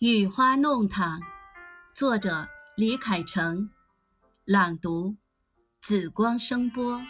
[0.00, 1.20] 雨花弄堂，
[1.92, 3.68] 作者李凯成，
[4.44, 5.16] 朗读
[5.82, 7.02] 紫光声波。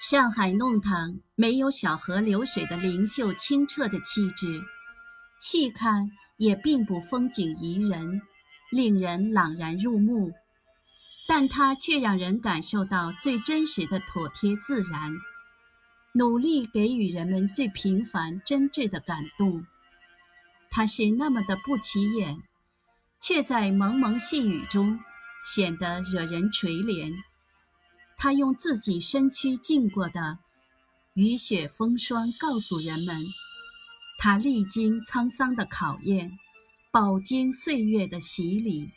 [0.00, 4.62] 上海弄堂没有小河流水的灵秀清澈的气质，
[5.38, 8.22] 细看也并不风景宜人，
[8.70, 10.32] 令人朗然入目。
[11.36, 15.12] 但它却让人感受到最真实的妥帖自然，
[16.12, 19.66] 努力给予人们最平凡真挚的感动。
[20.70, 22.40] 它是那么的不起眼，
[23.18, 25.00] 却在蒙蒙细雨中
[25.42, 27.12] 显得惹人垂怜。
[28.16, 30.38] 他用自己身躯经过的
[31.14, 33.20] 雨雪风霜告诉人们，
[34.20, 36.30] 他历经沧桑的考验，
[36.92, 38.92] 饱经岁月的洗礼。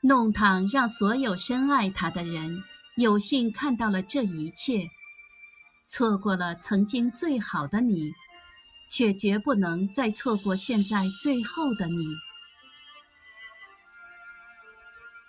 [0.00, 2.62] 弄堂让所有深爱他的人
[2.96, 4.88] 有幸看到了这一切，
[5.88, 8.12] 错过了曾经最好的你，
[8.88, 12.06] 却绝不能再错过现在最后的你。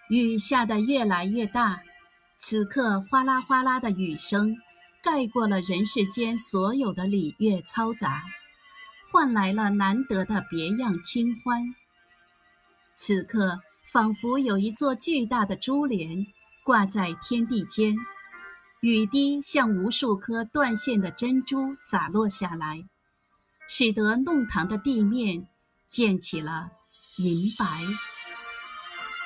[0.10, 1.82] 雨下得越来越大，
[2.38, 4.56] 此刻哗啦哗啦的雨声
[5.02, 8.24] 盖过了人世间所有的礼乐嘈杂，
[9.12, 11.74] 换来了难得的别样清欢。
[12.96, 13.62] 此刻。
[13.92, 16.28] 仿佛有一座巨大的珠帘
[16.64, 17.98] 挂在天地间，
[18.82, 22.86] 雨滴像无数颗断线的珍珠洒落下来，
[23.68, 25.48] 使得弄堂的地面
[25.88, 26.70] 溅起了
[27.18, 27.66] 银白。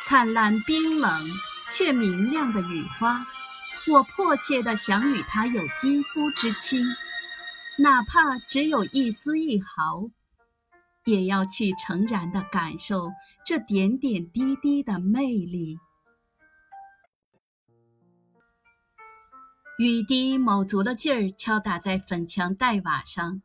[0.01, 1.11] 灿烂冰冷
[1.69, 3.25] 却明亮的雨花，
[3.91, 6.85] 我迫切地想与它有肌肤之亲，
[7.79, 10.09] 哪怕只有一丝一毫。
[11.05, 13.11] 也要去诚然的感受
[13.45, 15.77] 这点点滴滴的魅力。
[19.79, 23.41] 雨滴卯足了劲儿敲打在粉墙黛瓦上，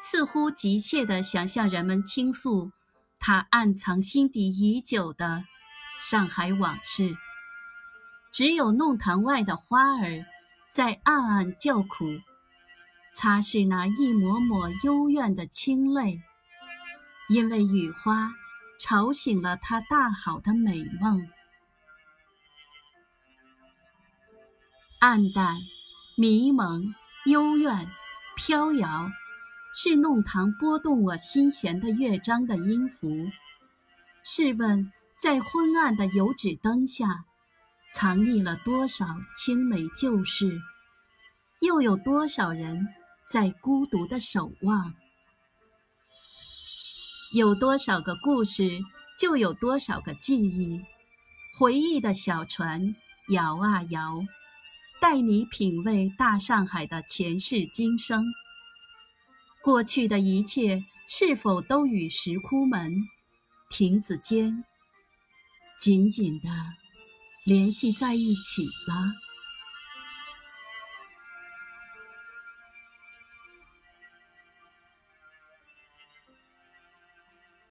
[0.00, 2.72] 似乎急切地想向人们倾诉
[3.20, 5.44] 他暗藏心底已久的
[5.98, 7.14] 上海往事。
[8.32, 10.24] 只有弄堂外的花儿
[10.70, 12.06] 在暗暗叫苦，
[13.12, 16.22] 擦拭那一抹抹幽怨的清泪。
[17.28, 18.32] 因为雨花
[18.78, 21.28] 吵醒了他大好的美梦，
[24.98, 25.54] 暗淡、
[26.16, 26.94] 迷蒙、
[27.26, 27.86] 幽怨、
[28.34, 29.10] 飘摇，
[29.74, 33.30] 是弄堂拨动我心弦的乐章的音符。
[34.22, 37.24] 试问，在昏暗的油纸灯下，
[37.92, 39.06] 藏匿了多少
[39.36, 40.58] 青梅旧事？
[41.60, 42.88] 又有多少人
[43.28, 44.94] 在孤独的守望？
[47.38, 48.80] 有多少个故事，
[49.16, 50.80] 就有多少个记忆。
[51.56, 52.96] 回忆的小船
[53.28, 54.18] 摇啊摇，
[55.00, 58.24] 带你品味大上海的前世今生。
[59.62, 62.92] 过去的一切，是否都与石窟门、
[63.70, 64.64] 亭子间
[65.78, 66.48] 紧紧地
[67.44, 69.12] 联系在一起了？